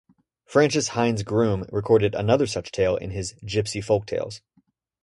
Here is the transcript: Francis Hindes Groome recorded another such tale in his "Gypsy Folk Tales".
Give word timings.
Francis 0.47 0.87
Hindes 0.95 1.21
Groome 1.21 1.67
recorded 1.71 2.15
another 2.15 2.47
such 2.47 2.71
tale 2.71 2.95
in 2.95 3.11
his 3.11 3.33
"Gypsy 3.45 3.83
Folk 3.83 4.07
Tales". 4.07 4.41